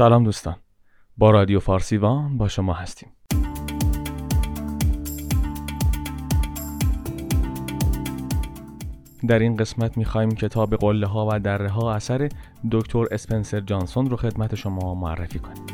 [0.00, 0.56] سلام دوستان.
[1.16, 3.08] با رادیو فارسیوان با شما هستیم.
[9.28, 12.28] در این قسمت می‌خوایم کتاب قله ها و دره ها اثر
[12.70, 15.66] دکتر اسپنسر جانسون رو خدمت شما معرفی کنیم.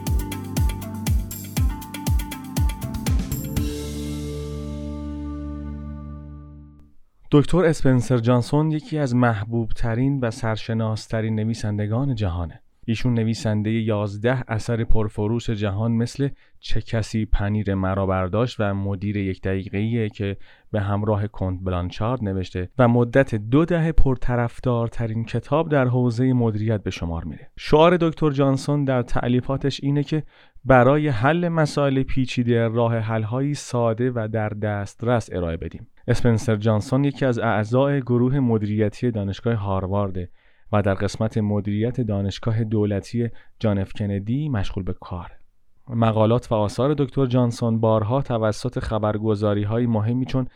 [7.30, 12.60] دکتر اسپنسر جانسون یکی از محبوب ترین و سرشناس ترین نویسندگان جهانه.
[12.88, 16.28] ایشون نویسنده یازده اثر پرفروش جهان مثل
[16.60, 20.36] چه کسی پنیر مرا برداشت و مدیر یک دقیقه‌ایه که
[20.72, 26.90] به همراه کنت بلانچارد نوشته و مدت دو دهه پرطرفدارترین کتاب در حوزه مدیریت به
[26.90, 27.50] شمار میره.
[27.56, 30.22] شعار دکتر جانسون در تعلیفاتش اینه که
[30.64, 35.86] برای حل مسائل پیچیده راه حل‌هایی ساده و در دسترس ارائه بدیم.
[36.08, 40.28] اسپنسر جانسون یکی از اعضای گروه مدیریتی دانشگاه هاروارد
[40.72, 45.32] و در قسمت مدیریت دانشگاه دولتی جان اف کندی مشغول به کار.
[45.88, 50.48] مقالات و آثار دکتر جانسون بارها توسط خبرگزاری های مهمی چون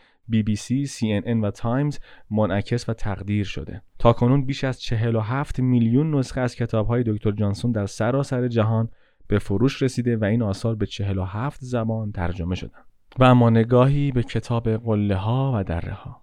[1.03, 1.99] CNN و تایمز
[2.31, 3.81] منعکس و تقدیر شده.
[3.99, 8.89] تا کنون بیش از 47 میلیون نسخه از کتاب های دکتر جانسون در سراسر جهان
[9.27, 12.85] به فروش رسیده و این آثار به 47 زبان ترجمه شدند.
[13.19, 16.20] و اما نگاهی به کتاب قله ها و دره ها.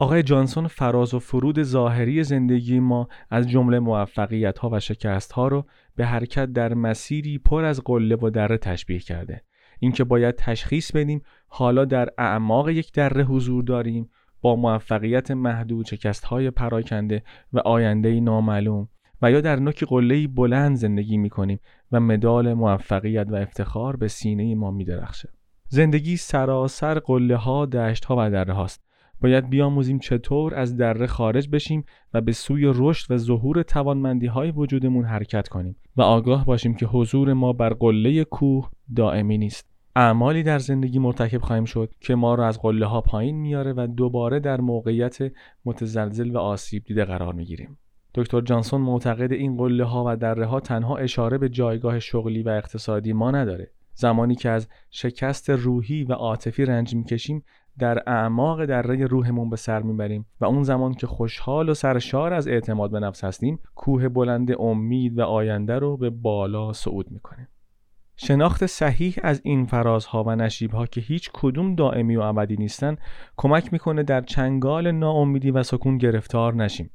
[0.00, 5.48] آقای جانسون فراز و فرود ظاهری زندگی ما از جمله موفقیت ها و شکست ها
[5.48, 9.42] رو به حرکت در مسیری پر از قله و دره تشبیه کرده.
[9.80, 16.24] اینکه باید تشخیص بدیم حالا در اعماق یک دره حضور داریم با موفقیت محدود شکست
[16.24, 18.88] های پراکنده و آینده نامعلوم.
[19.22, 21.60] و یا در نوک قله بلند زندگی می کنیم
[21.92, 25.28] و مدال موفقیت و افتخار به سینه ما می درخشه.
[25.68, 28.87] زندگی سراسر قله ها دشت ها و دره هاست.
[29.20, 31.84] باید بیاموزیم چطور از دره خارج بشیم
[32.14, 36.86] و به سوی رشد و ظهور توانمندی های وجودمون حرکت کنیم و آگاه باشیم که
[36.86, 39.68] حضور ما بر قله کوه دائمی نیست.
[39.96, 43.86] اعمالی در زندگی مرتکب خواهیم شد که ما را از قله ها پایین میاره و
[43.96, 45.18] دوباره در موقعیت
[45.64, 47.78] متزلزل و آسیب دیده قرار می‌گیریم.
[48.14, 52.48] دکتر جانسون معتقد این قله ها و دره ها تنها اشاره به جایگاه شغلی و
[52.48, 53.70] اقتصادی ما نداره.
[53.94, 57.44] زمانی که از شکست روحی و عاطفی رنج می‌کشیم
[57.78, 62.48] در اعماق دره روحمون به سر می‌بریم و اون زمان که خوشحال و سرشار از
[62.48, 67.48] اعتماد به نفس هستیم کوه بلند امید و آینده رو به بالا صعود می‌کنیم.
[68.16, 72.96] شناخت صحیح از این فرازها و نشیبها که هیچ کدوم دائمی و ابدی نیستن
[73.36, 76.90] کمک می‌کنه در چنگال ناامیدی و سکون گرفتار نشیم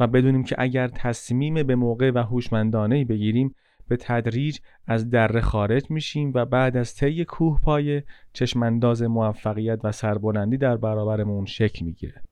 [0.00, 3.54] و بدونیم که اگر تصمیم به موقع و هوشمندانه بگیریم
[3.88, 9.92] به تدریج از دره خارج میشیم و بعد از طی کوه پایه چشمانداز موفقیت و
[9.92, 12.22] سربلندی در برابرمون شکل می‌گیره.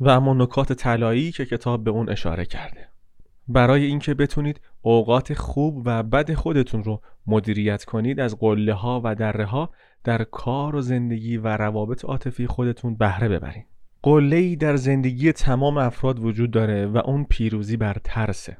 [0.00, 2.88] و اما نکات طلایی که کتاب به اون اشاره کرده.
[3.48, 9.14] برای اینکه بتونید اوقات خوب و بد خودتون رو مدیریت کنید از قله ها و
[9.14, 9.70] دره ها
[10.04, 13.66] در کار و زندگی و روابط عاطفی خودتون بهره ببرید.
[14.02, 18.56] قله ای در زندگی تمام افراد وجود داره و اون پیروزی بر ترسه.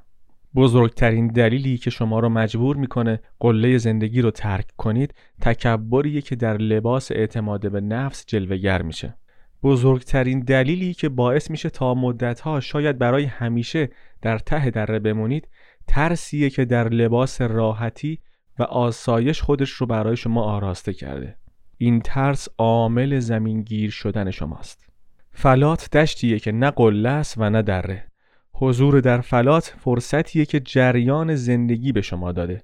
[0.55, 6.57] بزرگترین دلیلی که شما رو مجبور می‌کنه قله زندگی رو ترک کنید تکبریه که در
[6.57, 9.15] لباس اعتماد به نفس جلوگر میشه.
[9.63, 13.89] بزرگترین دلیلی که باعث میشه تا مدتها شاید برای همیشه
[14.23, 15.49] در ته دره بمونید
[15.87, 18.19] ترسیه که در لباس راحتی
[18.59, 21.37] و آسایش خودش رو برای شما آراسته کرده.
[21.79, 24.87] این ترس عامل زمینگیر شدن شماست.
[25.33, 28.07] فلات دشتیه که نه قله است و نه دره.
[28.53, 32.63] حضور در فلات فرصتیه که جریان زندگی به شما داده.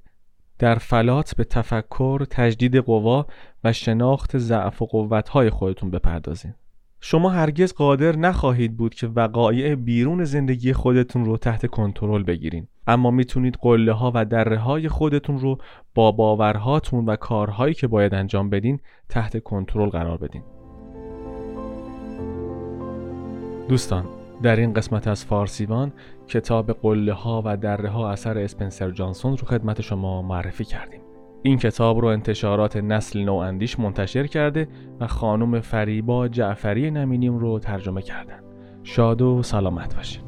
[0.59, 3.27] در فلات به تفکر، تجدید قوا
[3.65, 6.66] و شناخت ضعف و قوتهای خودتون بپردازید
[7.09, 12.67] شما هرگز قادر نخواهید بود که وقایع بیرون زندگی خودتون رو تحت کنترل بگیرین.
[12.87, 15.59] اما می‌تونید قله ها و دره های خودتون رو
[15.95, 20.43] با باورهاتون و کارهایی که باید انجام بدین تحت کنترل قرار بدین.
[23.69, 24.05] دوستان
[24.43, 25.93] در این قسمت از فارسیوان
[26.29, 31.06] کتاب قله ها و دره ها اثر اسپنسر جانسون رو خدمت شما معرفی کردیم.
[31.43, 34.69] این کتاب رو انتشارات نسل نواندیش منتشر کرده
[35.01, 38.41] و خانم فریبا جعفری نمینیم رو ترجمه کردن.
[38.83, 40.26] شاد و سلامت باشید.